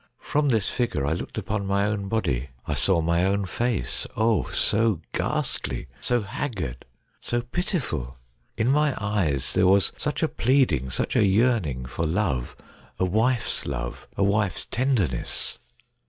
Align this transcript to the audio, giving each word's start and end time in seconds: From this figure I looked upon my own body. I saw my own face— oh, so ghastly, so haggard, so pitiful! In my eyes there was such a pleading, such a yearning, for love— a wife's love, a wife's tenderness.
From 0.23 0.49
this 0.49 0.67
figure 0.71 1.05
I 1.05 1.13
looked 1.13 1.37
upon 1.37 1.67
my 1.67 1.85
own 1.85 2.07
body. 2.07 2.49
I 2.65 2.73
saw 2.73 3.01
my 3.01 3.23
own 3.23 3.45
face— 3.45 4.07
oh, 4.17 4.45
so 4.47 4.99
ghastly, 5.13 5.85
so 5.99 6.21
haggard, 6.23 6.85
so 7.19 7.41
pitiful! 7.41 8.17
In 8.57 8.71
my 8.71 8.95
eyes 8.97 9.53
there 9.53 9.67
was 9.67 9.91
such 9.97 10.23
a 10.23 10.27
pleading, 10.27 10.89
such 10.89 11.15
a 11.15 11.23
yearning, 11.23 11.85
for 11.85 12.07
love— 12.07 12.55
a 12.99 13.05
wife's 13.05 13.67
love, 13.67 14.07
a 14.17 14.23
wife's 14.23 14.65
tenderness. 14.65 15.59